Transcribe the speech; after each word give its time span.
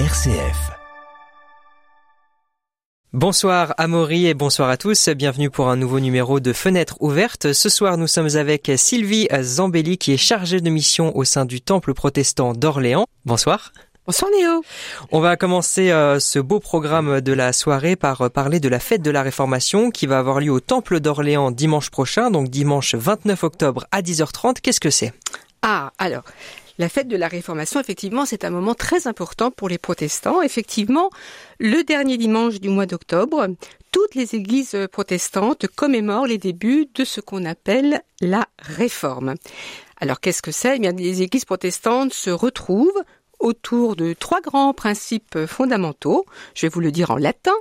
RCF. 0.00 0.72
Bonsoir 3.12 3.74
Amaury 3.78 4.26
et 4.26 4.34
bonsoir 4.34 4.68
à 4.68 4.76
tous. 4.76 5.08
Bienvenue 5.10 5.50
pour 5.50 5.68
un 5.68 5.76
nouveau 5.76 6.00
numéro 6.00 6.40
de 6.40 6.52
Fenêtre 6.52 6.96
ouverte. 6.98 7.52
Ce 7.52 7.68
soir, 7.68 7.96
nous 7.96 8.08
sommes 8.08 8.34
avec 8.34 8.72
Sylvie 8.76 9.28
Zambelli 9.40 9.96
qui 9.96 10.12
est 10.12 10.16
chargée 10.16 10.60
de 10.60 10.68
mission 10.68 11.16
au 11.16 11.22
sein 11.22 11.44
du 11.44 11.60
Temple 11.60 11.94
protestant 11.94 12.54
d'Orléans. 12.54 13.06
Bonsoir. 13.24 13.72
Bonsoir 14.04 14.32
Néo. 14.36 14.64
On 15.12 15.20
va 15.20 15.36
commencer 15.36 15.92
euh, 15.92 16.18
ce 16.18 16.40
beau 16.40 16.58
programme 16.58 17.20
de 17.20 17.32
la 17.32 17.52
soirée 17.52 17.94
par 17.94 18.20
euh, 18.22 18.28
parler 18.28 18.58
de 18.58 18.68
la 18.68 18.80
fête 18.80 19.00
de 19.00 19.12
la 19.12 19.22
Réformation 19.22 19.92
qui 19.92 20.08
va 20.08 20.18
avoir 20.18 20.40
lieu 20.40 20.50
au 20.50 20.58
Temple 20.58 20.98
d'Orléans 20.98 21.52
dimanche 21.52 21.90
prochain, 21.90 22.32
donc 22.32 22.48
dimanche 22.48 22.96
29 22.96 23.44
octobre 23.44 23.86
à 23.92 24.02
10h30. 24.02 24.56
Qu'est-ce 24.60 24.80
que 24.80 24.90
c'est? 24.90 25.12
Ah, 25.62 25.92
alors, 25.98 26.24
la 26.78 26.88
fête 26.88 27.08
de 27.08 27.16
la 27.16 27.28
Réformation, 27.28 27.80
effectivement, 27.80 28.26
c'est 28.26 28.44
un 28.44 28.50
moment 28.50 28.74
très 28.74 29.06
important 29.06 29.50
pour 29.50 29.68
les 29.68 29.78
protestants. 29.78 30.42
Effectivement, 30.42 31.10
le 31.58 31.84
dernier 31.84 32.16
dimanche 32.16 32.60
du 32.60 32.68
mois 32.68 32.86
d'octobre, 32.86 33.46
toutes 33.92 34.14
les 34.14 34.34
églises 34.34 34.76
protestantes 34.90 35.68
commémorent 35.68 36.26
les 36.26 36.38
débuts 36.38 36.86
de 36.94 37.04
ce 37.04 37.20
qu'on 37.20 37.44
appelle 37.44 38.02
la 38.20 38.48
Réforme. 38.58 39.34
Alors 40.00 40.20
qu'est-ce 40.20 40.42
que 40.42 40.50
c'est? 40.50 40.76
Eh 40.76 40.78
bien, 40.80 40.92
les 40.92 41.22
églises 41.22 41.44
protestantes 41.44 42.12
se 42.12 42.30
retrouvent 42.30 43.02
autour 43.38 43.94
de 43.94 44.12
trois 44.12 44.40
grands 44.40 44.74
principes 44.74 45.46
fondamentaux. 45.46 46.24
Je 46.54 46.66
vais 46.66 46.70
vous 46.70 46.80
le 46.80 46.90
dire 46.90 47.10
en 47.10 47.16
latin. 47.16 47.54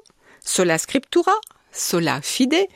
Sola 0.44 0.78
scriptura, 0.78 1.34
sola 1.72 2.22
fide 2.22 2.68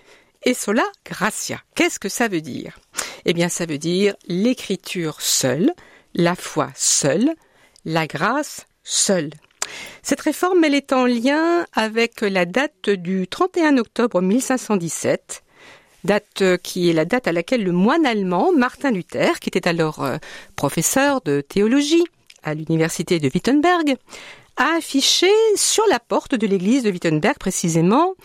et 0.44 0.54
sola 0.54 0.86
gratia. 1.06 1.62
Qu'est-ce 1.76 2.00
que 2.00 2.10
ça 2.10 2.28
veut 2.28 2.42
dire? 2.42 2.80
Eh 3.26 3.34
bien, 3.34 3.50
ça 3.50 3.66
veut 3.66 3.78
dire 3.78 4.16
l'écriture 4.28 5.20
seule, 5.20 5.74
la 6.18 6.36
foi 6.36 6.70
seule, 6.76 7.34
la 7.86 8.08
grâce 8.08 8.66
seule. 8.84 9.30
Cette 10.02 10.22
réforme, 10.22 10.64
elle 10.64 10.76
est 10.76 10.92
en 10.92 11.06
lien 11.06 11.66
avec 11.74 12.22
la 12.22 12.46
date 12.46 12.90
du 12.90 13.28
31 13.28 13.78
octobre 13.78 14.22
1517, 14.22 15.44
date 16.04 16.58
qui 16.64 16.90
est 16.90 16.94
la 16.94 17.06
date 17.06 17.28
à 17.28 17.32
laquelle 17.32 17.64
le 17.64 17.72
moine 17.72 18.06
allemand 18.06 18.52
Martin 18.52 18.92
Luther, 18.92 19.40
qui 19.40 19.50
était 19.50 19.68
alors 19.68 20.04
euh, 20.04 20.18
professeur 20.56 21.22
de 21.22 21.42
théologie, 21.42 22.04
à 22.44 22.54
l'université 22.54 23.20
de 23.20 23.30
Wittenberg, 23.34 23.96
a 24.56 24.78
affiché 24.78 25.30
sur 25.56 25.84
la 25.90 26.00
porte 26.00 26.34
de 26.34 26.48
l'église 26.48 26.84
de 26.84 26.92
Wittenberg 26.92 27.38
précisément 27.38 28.16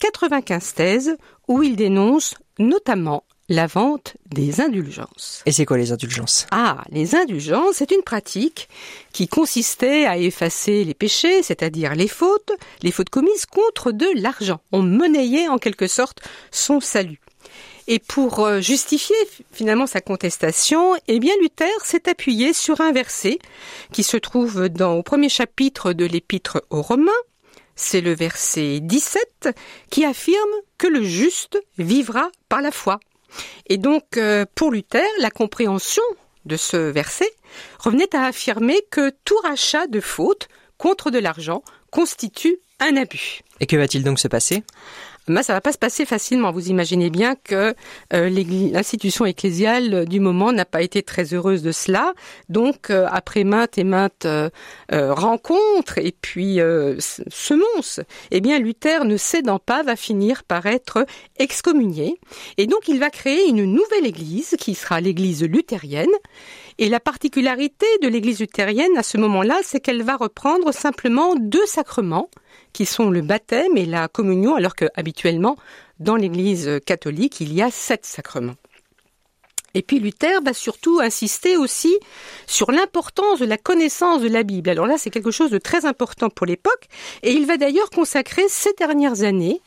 95 0.00 0.74
thèses 0.74 1.16
où 1.46 1.62
il 1.62 1.76
dénonce 1.76 2.34
notamment 2.58 3.22
la 3.48 3.66
vente 3.66 4.16
des 4.26 4.60
indulgences. 4.60 5.42
Et 5.46 5.52
c'est 5.52 5.64
quoi 5.64 5.78
les 5.78 5.92
indulgences? 5.92 6.46
Ah, 6.50 6.82
les 6.90 7.14
indulgences, 7.14 7.76
c'est 7.76 7.90
une 7.90 8.02
pratique 8.02 8.68
qui 9.12 9.28
consistait 9.28 10.04
à 10.06 10.18
effacer 10.18 10.84
les 10.84 10.94
péchés, 10.94 11.42
c'est-à-dire 11.42 11.94
les 11.94 12.08
fautes, 12.08 12.52
les 12.82 12.90
fautes 12.90 13.10
commises 13.10 13.46
contre 13.46 13.92
de 13.92 14.06
l'argent. 14.16 14.60
On 14.72 14.82
monnayait 14.82 15.48
en 15.48 15.58
quelque 15.58 15.86
sorte 15.86 16.20
son 16.50 16.80
salut. 16.80 17.20
Et 17.88 18.00
pour 18.00 18.40
euh, 18.40 18.60
justifier 18.60 19.16
finalement 19.52 19.86
sa 19.86 20.00
contestation, 20.00 20.96
eh 21.06 21.20
bien 21.20 21.32
Luther 21.40 21.70
s'est 21.84 22.08
appuyé 22.08 22.52
sur 22.52 22.80
un 22.80 22.90
verset 22.90 23.38
qui 23.92 24.02
se 24.02 24.16
trouve 24.16 24.68
dans 24.68 24.94
au 24.94 25.04
premier 25.04 25.28
chapitre 25.28 25.92
de 25.92 26.04
l'épître 26.04 26.64
aux 26.70 26.82
Romains. 26.82 27.12
C'est 27.76 28.00
le 28.00 28.12
verset 28.12 28.80
17 28.80 29.50
qui 29.90 30.04
affirme 30.04 30.50
que 30.78 30.88
le 30.88 31.04
juste 31.04 31.62
vivra 31.78 32.30
par 32.48 32.60
la 32.60 32.72
foi. 32.72 32.98
Et 33.66 33.78
donc 33.78 34.16
euh, 34.16 34.44
pour 34.54 34.70
Luther, 34.70 35.06
la 35.20 35.30
compréhension 35.30 36.02
de 36.44 36.56
ce 36.56 36.76
verset 36.76 37.30
revenait 37.78 38.14
à 38.14 38.24
affirmer 38.24 38.80
que 38.90 39.10
tout 39.24 39.38
rachat 39.42 39.86
de 39.86 40.00
faute 40.00 40.48
contre 40.78 41.10
de 41.10 41.18
l'argent 41.18 41.62
constitue 41.90 42.58
un 42.80 42.96
abus. 42.96 43.40
Et 43.60 43.66
que 43.66 43.76
va-t-il 43.76 44.04
donc 44.04 44.18
se 44.18 44.28
passer? 44.28 44.62
Mais 45.28 45.42
ça 45.42 45.54
va 45.54 45.60
pas 45.60 45.72
se 45.72 45.78
passer 45.78 46.04
facilement. 46.04 46.52
Vous 46.52 46.68
imaginez 46.68 47.10
bien 47.10 47.34
que 47.34 47.74
euh, 48.12 48.30
l'institution 48.30 49.26
ecclésiale 49.26 50.06
du 50.06 50.20
moment 50.20 50.52
n'a 50.52 50.64
pas 50.64 50.82
été 50.82 51.02
très 51.02 51.34
heureuse 51.34 51.62
de 51.62 51.72
cela. 51.72 52.14
Donc, 52.48 52.90
euh, 52.90 53.06
après 53.10 53.42
maintes 53.42 53.76
et 53.76 53.84
maintes 53.84 54.24
euh, 54.24 54.50
rencontres 54.92 55.98
et 55.98 56.12
puis 56.12 56.58
semonces, 56.98 58.00
eh 58.30 58.40
bien, 58.40 58.58
Luther, 58.58 59.04
ne 59.04 59.16
cédant 59.16 59.58
pas, 59.58 59.82
va 59.82 59.96
finir 59.96 60.44
par 60.44 60.66
être 60.66 61.06
excommunié. 61.38 62.20
Et 62.56 62.66
donc, 62.66 62.88
il 62.88 63.00
va 63.00 63.10
créer 63.10 63.48
une 63.48 63.64
nouvelle 63.64 64.06
église 64.06 64.56
qui 64.58 64.74
sera 64.74 65.00
l'église 65.00 65.42
luthérienne. 65.42 66.06
Et 66.78 66.88
la 66.90 67.00
particularité 67.00 67.86
de 68.02 68.08
l'église 68.08 68.40
luthérienne 68.40 68.98
à 68.98 69.02
ce 69.02 69.16
moment-là, 69.16 69.58
c'est 69.62 69.80
qu'elle 69.80 70.02
va 70.02 70.16
reprendre 70.16 70.72
simplement 70.72 71.34
deux 71.34 71.64
sacrements 71.64 72.28
qui 72.74 72.84
sont 72.84 73.08
le 73.08 73.22
baptême 73.22 73.76
et 73.76 73.86
la 73.86 74.08
communion, 74.08 74.56
alors 74.56 74.76
que 74.76 74.84
habituellement, 74.94 75.56
dans 76.00 76.16
l'Église 76.16 76.80
catholique, 76.84 77.40
il 77.40 77.54
y 77.54 77.62
a 77.62 77.70
sept 77.70 78.04
sacrements. 78.04 78.56
Et 79.72 79.82
puis 79.82 79.98
Luther 79.98 80.42
va 80.42 80.52
surtout 80.52 81.00
insister 81.00 81.56
aussi 81.56 81.94
sur 82.46 82.70
l'importance 82.70 83.40
de 83.40 83.46
la 83.46 83.58
connaissance 83.58 84.22
de 84.22 84.28
la 84.28 84.42
Bible. 84.42 84.70
Alors 84.70 84.86
là, 84.86 84.96
c'est 84.98 85.10
quelque 85.10 85.30
chose 85.30 85.50
de 85.50 85.58
très 85.58 85.86
important 85.86 86.28
pour 86.28 86.46
l'époque, 86.46 86.88
et 87.22 87.32
il 87.32 87.46
va 87.46 87.56
d'ailleurs 87.56 87.90
consacrer 87.90 88.42
ces 88.48 88.72
dernières 88.74 89.22
années 89.22 89.60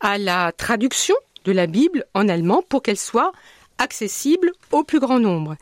à 0.00 0.16
la 0.16 0.52
traduction 0.52 1.14
de 1.44 1.52
la 1.52 1.66
Bible 1.66 2.04
en 2.14 2.28
allemand 2.28 2.62
pour 2.66 2.82
qu'elle 2.82 2.98
soit 2.98 3.32
accessible 3.78 4.52
au 4.70 4.84
plus 4.84 5.00
grand 5.00 5.18
nombre. 5.18 5.56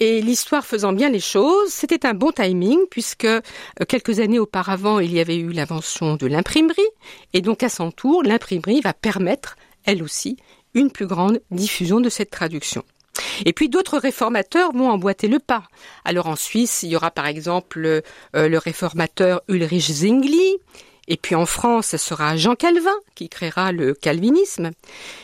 Et 0.00 0.20
l'histoire 0.20 0.66
faisant 0.66 0.92
bien 0.92 1.08
les 1.08 1.20
choses, 1.20 1.70
c'était 1.70 2.04
un 2.04 2.14
bon 2.14 2.32
timing 2.32 2.80
puisque 2.90 3.26
euh, 3.26 3.40
quelques 3.88 4.18
années 4.18 4.40
auparavant, 4.40 4.98
il 4.98 5.12
y 5.12 5.20
avait 5.20 5.36
eu 5.36 5.50
l'invention 5.50 6.16
de 6.16 6.26
l'imprimerie 6.26 6.82
et 7.32 7.40
donc 7.40 7.62
à 7.62 7.68
son 7.68 7.92
tour, 7.92 8.24
l'imprimerie 8.24 8.80
va 8.80 8.92
permettre, 8.92 9.56
elle 9.84 10.02
aussi, 10.02 10.36
une 10.74 10.90
plus 10.90 11.06
grande 11.06 11.40
diffusion 11.52 12.00
de 12.00 12.08
cette 12.08 12.30
traduction. 12.30 12.82
Et 13.44 13.52
puis 13.52 13.68
d'autres 13.68 13.98
réformateurs 13.98 14.72
vont 14.72 14.90
emboîter 14.90 15.28
le 15.28 15.38
pas. 15.38 15.62
Alors 16.04 16.26
en 16.26 16.34
Suisse, 16.34 16.82
il 16.82 16.88
y 16.88 16.96
aura 16.96 17.12
par 17.12 17.26
exemple 17.26 17.86
euh, 17.86 18.02
le 18.34 18.58
réformateur 18.58 19.42
Ulrich 19.46 19.92
Zwingli, 19.92 20.56
et 21.06 21.16
puis 21.16 21.36
en 21.36 21.46
France, 21.46 21.88
ce 21.88 21.98
sera 21.98 22.36
Jean 22.36 22.56
Calvin 22.56 22.96
qui 23.14 23.28
créera 23.28 23.70
le 23.70 23.94
calvinisme. 23.94 24.70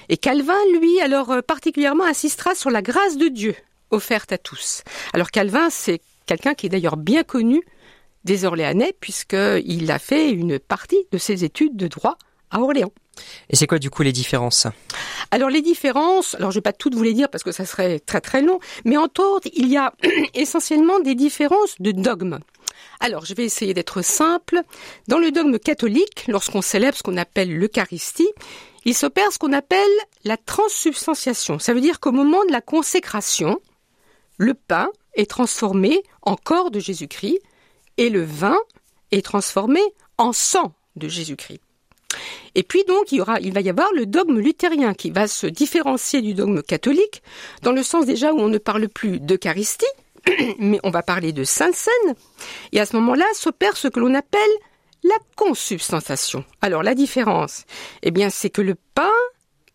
Et 0.09 0.17
Calvin, 0.17 0.59
lui, 0.79 1.01
alors 1.01 1.33
euh, 1.33 1.41
particulièrement 1.43 2.05
insistera 2.05 2.55
sur 2.55 2.71
la 2.71 2.83
grâce 2.83 3.17
de 3.17 3.27
Dieu 3.27 3.57
offerte 3.91 4.33
à 4.33 4.39
tous. 4.39 4.83
Alors 5.13 5.31
Calvin, 5.31 5.71
c'est 5.71 6.01
quelqu'un 6.27 6.55
qui 6.55 6.67
est 6.67 6.71
d'ailleurs 6.71 6.97
bien 6.97 7.23
connu 7.23 7.63
des 8.25 8.45
Orléanais 8.45 8.95
puisqu'il 9.01 9.91
a 9.91 9.99
fait 9.99 10.31
une 10.31 10.59
partie 10.59 11.07
de 11.11 11.19
ses 11.19 11.45
études 11.45 11.77
de 11.77 11.89
droit 11.89 12.17
à 12.51 12.61
Orléans. 12.61 12.93
Et 13.49 13.57
c'est 13.57 13.67
quoi 13.67 13.79
du 13.79 13.91
coup 13.91 14.03
les 14.03 14.13
différences? 14.13 14.67
Alors 15.31 15.51
les 15.51 15.63
différences, 15.63 16.35
alors 16.37 16.51
je 16.51 16.57
vais 16.57 16.63
pas 16.63 16.73
toutes 16.73 16.95
vous 16.95 17.03
les 17.03 17.13
dire 17.13 17.29
parce 17.29 17.45
que 17.45 17.53
ça 17.53 17.67
serait 17.67 18.01
très 18.01 18.21
très 18.21 18.43
long, 18.43 18.59
mais 18.85 18.97
entre 18.97 19.23
autres, 19.23 19.49
il 19.55 19.69
y 19.69 19.77
a 19.77 19.93
essentiellement 20.35 21.01
des 21.01 21.15
différences 21.15 21.75
de 21.81 21.93
dogme. 21.93 22.39
Alors, 23.01 23.25
je 23.25 23.35
vais 23.35 23.45
essayer 23.45 23.75
d'être 23.75 24.03
simple. 24.03 24.61
Dans 25.09 25.19
le 25.19 25.31
dogme 25.31 25.59
catholique, 25.59 26.25
lorsqu'on 26.29 26.63
célèbre 26.63 26.97
ce 26.97 27.03
qu'on 27.03 27.17
appelle 27.17 27.55
l'Eucharistie, 27.55 28.31
il 28.85 28.95
s'opère 28.95 29.33
ce 29.33 29.39
qu'on 29.39 29.53
appelle 29.53 29.81
la 30.25 30.37
transsubstantiation. 30.37 31.59
Ça 31.59 31.75
veut 31.75 31.81
dire 31.81 32.01
qu'au 32.01 32.13
moment 32.13 32.45
de 32.47 32.53
la 32.53 32.61
consécration, 32.61 33.59
le 34.41 34.55
pain 34.55 34.89
est 35.15 35.29
transformé 35.29 36.03
en 36.23 36.35
corps 36.35 36.71
de 36.71 36.81
Jésus-Christ 36.81 37.39
et 37.99 38.09
le 38.09 38.25
vin 38.25 38.57
est 39.11 39.25
transformé 39.25 39.81
en 40.17 40.33
sang 40.33 40.73
de 40.97 41.09
Jésus-Christ. 41.09 41.61
Et 42.55 42.63
puis 42.63 42.83
donc 42.85 43.13
il, 43.13 43.17
y 43.17 43.21
aura, 43.21 43.39
il 43.41 43.53
va 43.53 43.61
y 43.61 43.69
avoir 43.69 43.93
le 43.93 44.07
dogme 44.07 44.39
luthérien 44.39 44.95
qui 44.95 45.11
va 45.11 45.29
se 45.29 45.47
différencier 45.47 46.23
du 46.23 46.33
dogme 46.33 46.63
catholique 46.63 47.23
dans 47.63 47.73
le 47.73 47.83
sens 47.83 48.07
déjà 48.07 48.33
où 48.33 48.39
on 48.39 48.49
ne 48.49 48.57
parle 48.57 48.89
plus 48.89 49.21
d'Eucharistie, 49.21 49.85
mais 50.59 50.81
on 50.85 50.91
va 50.91 51.03
parler 51.03 51.33
de 51.35 51.45
Sainte 51.45 51.75
Seine. 51.75 52.15
Et 52.73 52.81
à 52.81 52.87
ce 52.87 52.97
moment-là 52.97 53.27
s'opère 53.35 53.77
ce 53.77 53.89
que 53.89 54.01
l'on 54.01 54.15
appelle 54.15 54.41
la 55.03 55.17
consubstantiation. 55.37 56.47
Alors 56.63 56.83
la 56.83 56.95
différence, 56.95 57.65
eh 58.03 58.11
bien 58.11 58.31
c'est 58.31 58.51
que 58.51 58.63
le 58.63 58.77
pain 58.95 59.13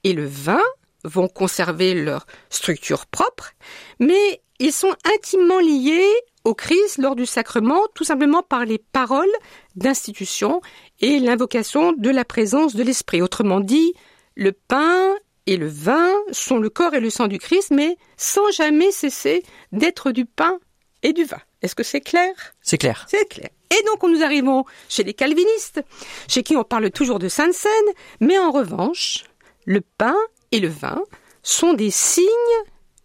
et 0.03 0.13
le 0.13 0.25
vin 0.25 0.63
vont 1.05 1.27
conserver 1.27 1.93
leur 1.93 2.25
structure 2.49 3.05
propre, 3.05 3.51
mais 3.99 4.41
ils 4.59 4.73
sont 4.73 4.93
intimement 5.15 5.59
liés 5.59 6.13
au 6.43 6.53
Christ 6.53 6.97
lors 6.97 7.15
du 7.15 7.25
sacrement, 7.25 7.81
tout 7.95 8.03
simplement 8.03 8.43
par 8.43 8.65
les 8.65 8.77
paroles 8.77 9.31
d'institution 9.75 10.61
et 10.99 11.19
l'invocation 11.19 11.93
de 11.93 12.09
la 12.09 12.23
présence 12.23 12.75
de 12.75 12.83
l'Esprit. 12.83 13.21
Autrement 13.21 13.59
dit, 13.59 13.93
le 14.35 14.51
pain 14.51 15.13
et 15.47 15.57
le 15.57 15.67
vin 15.67 16.11
sont 16.31 16.57
le 16.57 16.69
corps 16.69 16.93
et 16.93 16.99
le 16.99 17.09
sang 17.09 17.27
du 17.27 17.39
Christ, 17.39 17.71
mais 17.71 17.97
sans 18.17 18.51
jamais 18.51 18.91
cesser 18.91 19.43
d'être 19.71 20.11
du 20.11 20.25
pain 20.25 20.59
et 21.03 21.13
du 21.13 21.23
vin. 21.23 21.41
Est-ce 21.61 21.75
que 21.75 21.83
c'est 21.83 22.01
clair? 22.01 22.31
C'est 22.61 22.77
clair. 22.77 23.05
C'est 23.09 23.27
clair. 23.27 23.49
Et 23.71 23.83
donc 23.87 24.03
nous 24.03 24.23
arrivons 24.23 24.65
chez 24.87 25.03
les 25.03 25.13
calvinistes, 25.13 25.81
chez 26.27 26.43
qui 26.43 26.55
on 26.55 26.63
parle 26.63 26.91
toujours 26.91 27.19
de 27.19 27.27
Sainte 27.27 27.53
Seine, 27.53 27.71
mais 28.19 28.37
en 28.37 28.51
revanche, 28.51 29.25
le 29.65 29.81
pain 29.81 30.15
et 30.51 30.59
le 30.59 30.67
vin 30.67 31.01
sont 31.43 31.73
des 31.73 31.91
signes 31.91 32.25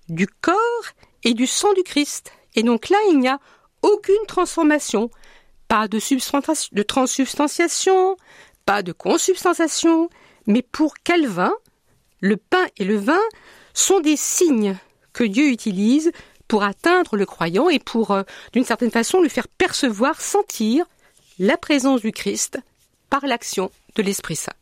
du 0.08 0.26
corps 0.26 0.56
et 1.24 1.34
du 1.34 1.46
sang 1.46 1.72
du 1.74 1.82
Christ. 1.82 2.32
Et 2.54 2.62
donc 2.62 2.88
là, 2.88 2.98
il 3.10 3.18
n'y 3.18 3.28
a 3.28 3.38
aucune 3.82 4.26
transformation, 4.26 5.10
Pas 5.68 5.88
de, 5.88 5.98
de 5.98 6.82
transsubstantiation, 6.82 8.16
pas 8.66 8.82
de 8.82 8.92
consubstantiation, 8.92 10.10
mais 10.46 10.62
pour 10.62 10.94
Calvin, 11.04 11.52
le 12.20 12.36
pain 12.36 12.66
et 12.76 12.84
le 12.84 12.96
vin 12.96 13.20
sont 13.72 14.00
des 14.00 14.16
signes 14.16 14.76
que 15.12 15.24
Dieu 15.24 15.48
utilise 15.48 16.12
pour 16.48 16.62
atteindre 16.64 17.16
le 17.16 17.26
croyant 17.26 17.68
et 17.68 17.78
pour, 17.78 18.10
euh, 18.10 18.22
d'une 18.52 18.64
certaine 18.64 18.90
façon, 18.90 19.22
lui 19.22 19.30
faire 19.30 19.48
percevoir, 19.48 20.20
sentir 20.20 20.84
la 21.38 21.56
présence 21.56 22.00
du 22.00 22.12
Christ 22.12 22.58
par 23.08 23.24
l'action 23.26 23.70
de 23.94 24.02
l'Esprit 24.02 24.36
Saint. 24.36 24.52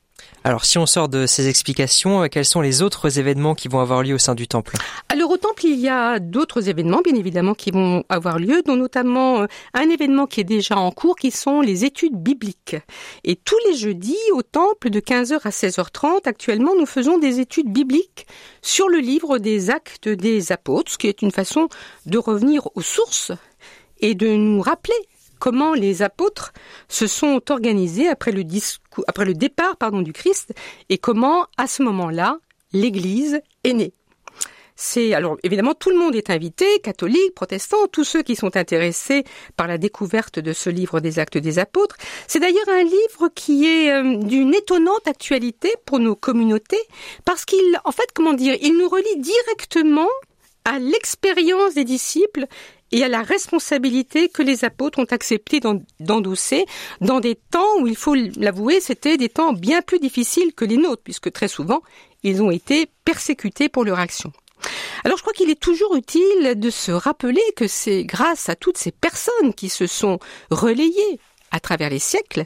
Alors, 0.45 0.65
si 0.65 0.79
on 0.79 0.87
sort 0.87 1.09
de 1.09 1.27
ces 1.27 1.49
explications, 1.49 2.23
euh, 2.23 2.27
quels 2.29 2.45
sont 2.45 2.61
les 2.61 2.83
autres 2.83 3.19
événements 3.19 3.55
qui 3.55 3.69
vont 3.69 3.81
avoir 3.81 4.03
lieu 4.03 4.15
au 4.15 4.19
sein 4.19 4.35
du 4.35 4.49
temple? 4.49 4.77
Alors, 5.09 5.31
au 5.31 5.37
temple, 5.37 5.67
il 5.67 5.79
y 5.79 5.89
a 5.89 6.19
d'autres 6.19 6.69
événements, 6.69 7.01
bien 7.05 7.15
évidemment, 7.15 7.55
qui 7.55 7.71
vont 7.71 8.05
avoir 8.09 8.39
lieu, 8.39 8.63
dont 8.65 8.77
notamment 8.77 9.43
euh, 9.43 9.47
un 9.75 9.91
événement 9.91 10.27
qui 10.27 10.41
est 10.41 10.45
déjà 10.45 10.77
en 10.77 10.91
cours, 10.91 11.17
qui 11.17 11.31
sont 11.31 11.61
les 11.61 11.85
études 11.85 12.17
bibliques. 12.17 12.77
Et 13.25 13.37
tous 13.37 13.59
les 13.69 13.77
jeudis, 13.77 14.17
au 14.33 14.43
temple, 14.43 14.91
de 14.91 15.01
15h 15.01 15.41
à 15.45 15.51
16h30, 15.51 16.27
actuellement, 16.27 16.75
nous 16.79 16.87
faisons 16.87 17.19
des 17.19 17.41
études 17.41 17.73
bibliques 17.73 18.27
sur 18.63 18.89
le 18.89 18.99
livre 18.99 19.39
des 19.39 19.71
actes 19.71 20.09
des 20.09 20.53
apôtres, 20.53 20.93
ce 20.93 20.99
qui 20.99 21.09
est 21.09 21.23
une 21.23 21.33
façon 21.33 21.69
de 22.07 22.19
revenir 22.19 22.69
aux 22.75 22.83
sources 22.83 23.33
et 24.01 24.15
de 24.15 24.29
nous 24.29 24.63
rappeler 24.63 24.95
comment 25.39 25.75
les 25.75 26.03
apôtres 26.03 26.53
se 26.89 27.07
sont 27.07 27.41
organisés 27.51 28.09
après 28.09 28.33
le, 28.33 28.45
après 29.07 29.25
le 29.25 29.35
départ 29.35 29.77
pardon, 29.77 30.03
du 30.03 30.13
Christ 30.13 30.53
et 30.89 30.99
comment, 30.99 31.47
à 31.57 31.67
ce 31.67 31.83
moment-là, 31.83 32.39
l'Église 32.73 33.41
est 33.65 33.73
née. 33.73 33.93
C'est 34.81 35.13
alors 35.13 35.37
évidemment 35.43 35.75
tout 35.75 35.91
le 35.91 35.99
monde 35.99 36.15
est 36.15 36.31
invité, 36.31 36.65
catholiques, 36.85 37.35
protestants, 37.35 37.89
tous 37.91 38.05
ceux 38.05 38.23
qui 38.23 38.37
sont 38.37 38.57
intéressés 38.57 39.25
par 39.57 39.67
la 39.67 39.77
découverte 39.77 40.39
de 40.39 40.53
ce 40.53 40.71
livre 40.71 41.01
des 41.01 41.19
Actes 41.19 41.37
des 41.37 41.59
Apôtres. 41.59 41.97
C'est 42.29 42.39
d'ailleurs 42.39 42.69
un 42.69 42.85
livre 42.85 43.29
qui 43.35 43.67
est 43.67 43.91
euh, 43.91 44.19
d'une 44.19 44.55
étonnante 44.55 45.09
actualité 45.09 45.75
pour 45.85 45.99
nos 45.99 46.15
communautés 46.15 46.81
parce 47.25 47.45
qu'il, 47.45 47.81
en 47.85 47.91
fait, 47.91 48.07
comment 48.15 48.35
dire, 48.35 48.57
il 48.63 48.79
nous 48.79 48.89
relie 48.89 49.19
directement 49.19 50.09
à 50.65 50.79
l'expérience 50.79 51.75
des 51.75 51.85
disciples 51.85 52.47
et 52.93 53.05
à 53.05 53.09
la 53.09 53.23
responsabilité 53.23 54.29
que 54.29 54.43
les 54.43 54.65
apôtres 54.65 54.99
ont 54.99 55.07
accepté 55.11 55.61
d'endosser 56.01 56.65
dans 57.01 57.21
des 57.21 57.35
temps 57.35 57.81
où, 57.81 57.87
il 57.87 57.97
faut 57.97 58.15
l'avouer, 58.15 58.81
c'était 58.81 59.17
des 59.17 59.29
temps 59.29 59.53
bien 59.53 59.83
plus 59.83 59.99
difficiles 59.99 60.55
que 60.55 60.65
les 60.65 60.77
nôtres, 60.77 61.03
puisque 61.03 61.33
très 61.33 61.49
souvent, 61.49 61.83
ils 62.23 62.43
ont 62.43 62.51
été 62.51 62.87
persécutés 63.05 63.69
pour 63.69 63.85
leur 63.85 63.99
action. 63.99 64.33
Alors 65.05 65.17
je 65.17 65.23
crois 65.23 65.33
qu'il 65.33 65.51
est 65.51 65.61
toujours 65.61 65.95
utile 65.95 66.55
de 66.57 66.71
se 66.71 66.91
rappeler 66.91 67.43
que 67.57 67.69
c'est 67.69 68.05
grâce 68.05 68.49
à 68.49 68.57
toutes 68.57 68.79
ces 68.79 68.91
personnes 68.91 69.55
qui 69.55 69.69
se 69.69 69.87
sont 69.87 70.19
relayées 70.51 71.21
à 71.51 71.61
travers 71.61 71.91
les 71.91 71.99
siècles 71.99 72.45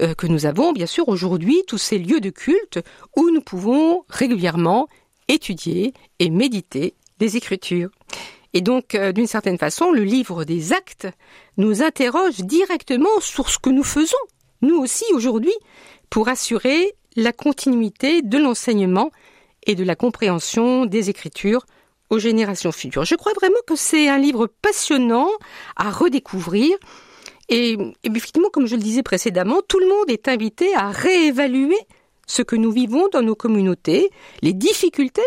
euh, 0.00 0.14
que 0.14 0.26
nous 0.26 0.46
avons 0.46 0.72
bien 0.72 0.86
sûr 0.86 1.08
aujourd'hui 1.08 1.62
tous 1.66 1.78
ces 1.78 1.98
lieux 1.98 2.20
de 2.20 2.30
culte 2.30 2.80
où 3.16 3.30
nous 3.30 3.42
pouvons 3.42 4.04
régulièrement 4.08 4.88
étudier 5.28 5.92
et 6.18 6.30
méditer 6.30 6.94
des 7.18 7.36
Écritures. 7.36 7.90
Et 8.52 8.60
donc, 8.60 8.94
euh, 8.94 9.12
d'une 9.12 9.26
certaine 9.26 9.58
façon, 9.58 9.92
le 9.92 10.02
livre 10.02 10.44
des 10.44 10.72
actes 10.72 11.08
nous 11.56 11.82
interroge 11.82 12.38
directement 12.40 13.20
sur 13.20 13.48
ce 13.48 13.58
que 13.58 13.70
nous 13.70 13.84
faisons, 13.84 14.16
nous 14.62 14.76
aussi 14.76 15.04
aujourd'hui, 15.14 15.54
pour 16.10 16.28
assurer 16.28 16.94
la 17.16 17.32
continuité 17.32 18.22
de 18.22 18.38
l'enseignement 18.38 19.10
et 19.66 19.74
de 19.74 19.84
la 19.84 19.94
compréhension 19.94 20.86
des 20.86 21.10
Écritures 21.10 21.64
aux 22.08 22.18
générations 22.18 22.72
futures. 22.72 23.04
Je 23.04 23.14
crois 23.14 23.32
vraiment 23.34 23.60
que 23.66 23.76
c'est 23.76 24.08
un 24.08 24.18
livre 24.18 24.48
passionnant 24.62 25.30
à 25.76 25.90
redécouvrir. 25.90 26.76
Et, 27.48 27.72
et 27.72 27.78
effectivement, 28.04 28.48
comme 28.52 28.66
je 28.66 28.76
le 28.76 28.82
disais 28.82 29.02
précédemment, 29.02 29.60
tout 29.66 29.78
le 29.78 29.88
monde 29.88 30.08
est 30.10 30.26
invité 30.26 30.74
à 30.74 30.90
réévaluer 30.90 31.78
ce 32.26 32.42
que 32.42 32.56
nous 32.56 32.70
vivons 32.70 33.08
dans 33.12 33.22
nos 33.22 33.34
communautés, 33.34 34.10
les 34.42 34.52
difficultés 34.52 35.22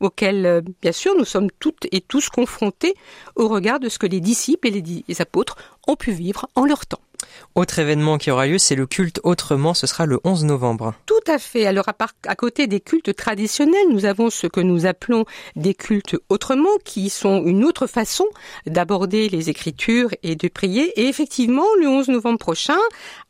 auxquelles, 0.00 0.46
euh, 0.46 0.60
bien 0.82 0.92
sûr, 0.92 1.14
nous 1.16 1.24
sommes 1.24 1.50
toutes 1.58 1.86
et 1.92 2.00
tous 2.00 2.28
confrontés 2.28 2.94
au 3.34 3.48
regard 3.48 3.80
de 3.80 3.88
ce 3.88 3.98
que 3.98 4.06
les 4.06 4.20
disciples 4.20 4.68
et 4.68 4.82
les 5.08 5.20
apôtres 5.20 5.56
ont 5.86 5.96
pu 5.96 6.12
vivre 6.12 6.48
en 6.54 6.64
leur 6.64 6.86
temps. 6.86 7.00
Autre 7.54 7.78
événement 7.78 8.18
qui 8.18 8.30
aura 8.30 8.46
lieu, 8.46 8.58
c'est 8.58 8.74
le 8.74 8.86
culte 8.86 9.20
autrement, 9.22 9.72
ce 9.72 9.86
sera 9.86 10.04
le 10.04 10.20
11 10.24 10.44
novembre. 10.44 10.94
Tout 11.06 11.14
à 11.26 11.38
fait. 11.38 11.66
Alors 11.66 11.86
à, 11.88 12.34
côté 12.34 12.66
des 12.66 12.80
cultes 12.80 13.14
traditionnels, 13.16 13.88
nous 13.90 14.04
avons 14.04 14.28
ce 14.28 14.46
que 14.46 14.60
nous 14.60 14.84
appelons 14.84 15.24
des 15.56 15.74
cultes 15.74 16.16
autrement, 16.28 16.68
qui 16.84 17.08
sont 17.08 17.42
une 17.44 17.64
autre 17.64 17.86
façon 17.86 18.26
d'aborder 18.66 19.28
les 19.28 19.48
écritures 19.48 20.10
et 20.22 20.36
de 20.36 20.48
prier. 20.48 20.92
Et 21.00 21.08
effectivement, 21.08 21.66
le 21.80 21.88
11 21.88 22.08
novembre 22.08 22.38
prochain, 22.38 22.78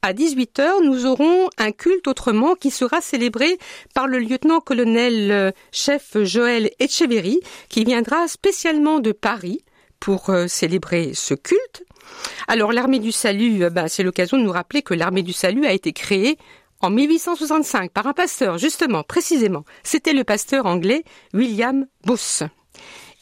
à 0.02 0.12
18h, 0.12 0.84
nous 0.84 1.06
aurons 1.06 1.48
un 1.58 1.72
culte 1.72 2.08
autrement 2.08 2.54
qui 2.54 2.70
sera 2.70 3.00
célébré 3.00 3.58
par 3.94 4.08
le 4.08 4.18
lieutenant-colonel 4.18 5.30
euh, 5.30 5.50
chef 5.72 6.16
Joël 6.22 6.70
Echeverry, 6.80 7.40
qui 7.68 7.84
viendra 7.84 8.28
spécialement 8.28 8.98
de 8.98 9.12
Paris 9.12 9.62
pour 10.00 10.30
euh, 10.30 10.46
célébrer 10.46 11.12
ce 11.14 11.34
culte. 11.34 11.85
Alors 12.48 12.72
l'armée 12.72 12.98
du 12.98 13.12
salut, 13.12 13.64
euh, 13.64 13.70
ben, 13.70 13.88
c'est 13.88 14.02
l'occasion 14.02 14.38
de 14.38 14.42
nous 14.42 14.52
rappeler 14.52 14.82
que 14.82 14.94
l'armée 14.94 15.22
du 15.22 15.32
salut 15.32 15.66
a 15.66 15.72
été 15.72 15.92
créée 15.92 16.38
en 16.80 16.90
1865 16.90 17.90
par 17.90 18.06
un 18.06 18.12
pasteur, 18.12 18.58
justement, 18.58 19.02
précisément. 19.02 19.64
C'était 19.82 20.12
le 20.12 20.24
pasteur 20.24 20.66
anglais 20.66 21.04
William 21.32 21.86
Booth. 22.04 22.42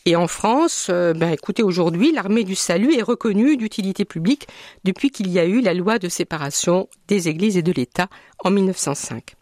Et 0.06 0.16
en 0.16 0.26
France, 0.26 0.90
ben 0.90 1.30
écoutez, 1.30 1.62
aujourd'hui, 1.62 2.12
l'armée 2.12 2.44
du 2.44 2.54
salut 2.56 2.94
est 2.94 3.00
reconnue 3.00 3.56
d'utilité 3.56 4.04
publique 4.04 4.48
depuis 4.82 5.10
qu'il 5.10 5.30
y 5.30 5.38
a 5.38 5.46
eu 5.46 5.62
la 5.62 5.72
loi 5.72 5.98
de 5.98 6.10
séparation 6.10 6.88
des 7.08 7.28
églises 7.28 7.56
et 7.56 7.62
de 7.62 7.72
l'État 7.72 8.08
en 8.40 8.50
1905. 8.50 9.34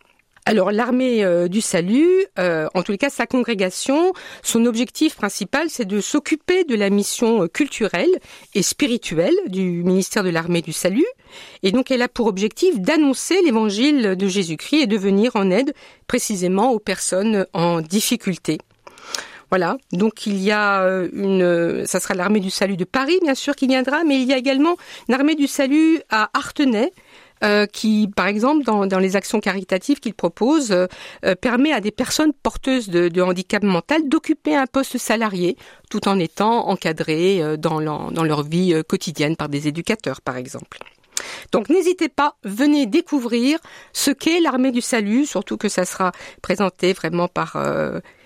Alors 0.44 0.72
l'armée 0.72 1.22
euh, 1.22 1.46
du 1.46 1.60
salut, 1.60 2.08
euh, 2.40 2.66
en 2.74 2.82
tous 2.82 2.90
les 2.90 2.98
cas 2.98 3.10
sa 3.10 3.26
congrégation, 3.26 4.12
son 4.42 4.66
objectif 4.66 5.14
principal 5.14 5.70
c'est 5.70 5.84
de 5.84 6.00
s'occuper 6.00 6.64
de 6.64 6.74
la 6.74 6.90
mission 6.90 7.44
euh, 7.44 7.46
culturelle 7.46 8.10
et 8.52 8.62
spirituelle 8.62 9.36
du 9.46 9.84
ministère 9.84 10.24
de 10.24 10.30
l'armée 10.30 10.60
du 10.60 10.72
salut. 10.72 11.06
Et 11.62 11.70
donc 11.70 11.92
elle 11.92 12.02
a 12.02 12.08
pour 12.08 12.26
objectif 12.26 12.80
d'annoncer 12.80 13.40
l'évangile 13.44 14.16
de 14.16 14.26
Jésus-Christ 14.26 14.82
et 14.82 14.86
de 14.88 14.98
venir 14.98 15.36
en 15.36 15.48
aide 15.48 15.74
précisément 16.08 16.72
aux 16.72 16.80
personnes 16.80 17.46
en 17.52 17.80
difficulté. 17.80 18.58
Voilà, 19.50 19.76
donc 19.92 20.26
il 20.26 20.42
y 20.42 20.50
a 20.50 20.82
une, 21.12 21.84
ça 21.86 22.00
sera 22.00 22.14
l'armée 22.14 22.40
du 22.40 22.50
salut 22.50 22.78
de 22.78 22.84
Paris 22.84 23.18
bien 23.22 23.34
sûr 23.34 23.54
qui 23.54 23.66
viendra, 23.66 24.02
mais 24.02 24.20
il 24.20 24.26
y 24.26 24.32
a 24.32 24.38
également 24.38 24.76
une 25.08 25.14
armée 25.14 25.34
du 25.34 25.46
salut 25.46 26.00
à 26.08 26.30
Artenay 26.32 26.90
euh, 27.42 27.66
qui, 27.66 28.08
par 28.14 28.26
exemple, 28.26 28.64
dans, 28.64 28.86
dans 28.86 28.98
les 28.98 29.16
actions 29.16 29.40
caritatives 29.40 30.00
qu'il 30.00 30.14
propose, 30.14 30.70
euh, 30.70 30.86
euh, 31.24 31.34
permet 31.34 31.72
à 31.72 31.80
des 31.80 31.90
personnes 31.90 32.32
porteuses 32.32 32.88
de, 32.88 33.08
de 33.08 33.20
handicap 33.22 33.62
mental 33.62 34.08
d'occuper 34.08 34.54
un 34.54 34.66
poste 34.66 34.98
salarié 34.98 35.56
tout 35.90 36.08
en 36.08 36.18
étant 36.18 36.68
encadrées 36.68 37.42
dans, 37.58 37.80
dans 38.10 38.24
leur 38.24 38.42
vie 38.42 38.74
quotidienne 38.88 39.36
par 39.36 39.48
des 39.48 39.68
éducateurs, 39.68 40.20
par 40.20 40.36
exemple. 40.36 40.78
Donc 41.52 41.68
n'hésitez 41.68 42.08
pas, 42.08 42.36
venez 42.44 42.86
découvrir 42.86 43.58
ce 43.92 44.10
qu'est 44.10 44.40
l'armée 44.40 44.72
du 44.72 44.80
salut, 44.80 45.26
surtout 45.26 45.58
que 45.58 45.68
ça 45.68 45.84
sera 45.84 46.12
présenté 46.40 46.94
vraiment 46.94 47.28
par 47.28 47.56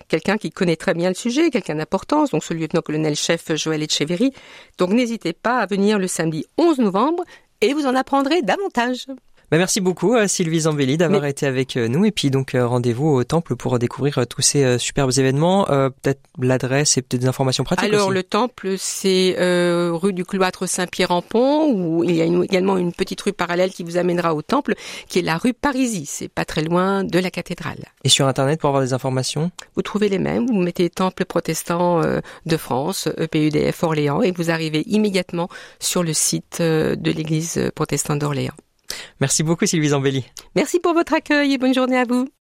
quelqu'un 0.09 0.37
qui 0.37 0.51
connaît 0.51 0.77
très 0.77 0.95
bien 0.95 1.09
le 1.09 1.15
sujet, 1.15 1.51
quelqu'un 1.51 1.75
d'importance, 1.75 2.31
donc 2.31 2.45
ce 2.45 2.55
lieutenant-colonel-chef 2.55 3.55
Joël 3.57 3.83
Echeverry. 3.83 4.33
Donc 4.79 4.91
n'hésitez 4.91 5.33
pas 5.33 5.59
à 5.59 5.67
venir 5.67 5.99
le 5.99 6.07
samedi 6.07 6.47
11 6.59 6.79
novembre 6.79 7.25
et 7.61 7.73
vous 7.73 7.87
en 7.87 7.95
apprendrez 7.95 8.43
davantage. 8.43 9.07
Bah, 9.53 9.59
merci 9.59 9.81
beaucoup 9.81 10.17
euh, 10.17 10.27
Sylvie 10.27 10.61
Zambelli 10.61 10.97
d'avoir 10.97 11.25
été 11.25 11.47
avec 11.47 11.77
euh, 11.77 11.87
nous 11.87 12.05
et 12.05 12.11
puis 12.11 12.31
donc 12.31 12.57
euh, 12.57 12.67
rendez-vous 12.67 13.09
au 13.09 13.23
temple 13.23 13.55
pour 13.55 13.79
découvrir 13.79 14.27
tous 14.29 14.43
ces 14.43 14.79
superbes 14.79 15.13
événements, 15.17 15.65
peut-être 15.67 16.21
l'adresse 16.41 16.99
et 16.99 17.03
peut-être 17.03 17.21
des 17.21 17.29
informations 17.29 17.63
pratiques. 17.63 17.93
Alors 17.93 18.11
le 18.11 18.25
temple 18.25 18.75
c'est 18.77 19.37
rue 19.39 20.13
du 20.13 20.25
cloître 20.25 20.69
Saint-Pierre-en-Pont 20.69 21.73
où 21.73 22.03
il 22.03 22.17
y 22.17 22.23
a 22.23 22.25
également 22.25 22.77
une 22.77 22.93
petite 22.93 23.21
rue 23.21 23.33
parallèle 23.33 23.71
qui 23.71 23.85
vous 23.85 23.97
amènera 23.97 24.35
au 24.35 24.43
temple 24.43 24.75
qui 25.09 25.21
est 25.21 25.23
la 25.23 25.37
rue 25.37 25.55
Parisie, 25.55 26.07
c'est 26.07 26.29
pas 26.29 26.45
très 26.45 26.63
loin 26.63 27.05
de 27.05 27.19
la 27.19 27.31
cathédrale. 27.31 27.85
Et 28.05 28.09
sur 28.09 28.27
internet 28.27 28.61
pour 28.61 28.69
avoir 28.69 28.83
des 28.83 28.95
informations? 28.95 29.51
Vous 29.77 29.83
trouvez 29.83 30.09
les 30.09 30.19
mêmes, 30.19 30.47
vous 30.47 30.61
mettez 30.61 30.91
Temple 30.91 31.25
protestant 31.25 32.03
de 32.03 32.57
France, 32.57 33.09
EPUDF 33.17 33.83
Orléans 33.83 34.23
et 34.23 34.33
vous 34.33 34.51
arrivez 34.51 34.83
immédiatement 34.87 35.49
sur 35.79 36.03
le 36.03 36.13
site 36.13 36.61
de 36.61 37.11
l'église 37.11 37.71
protestante 37.75 38.19
d'Orléans. 38.19 38.55
Merci 39.21 39.43
beaucoup 39.43 39.67
Sylvie 39.67 39.89
Zambelli. 39.89 40.25
Merci 40.55 40.81
pour 40.81 40.95
votre 40.95 41.15
accueil 41.15 41.53
et 41.53 41.59
bonne 41.59 41.75
journée 41.75 41.99
à 41.99 42.05
vous. 42.05 42.29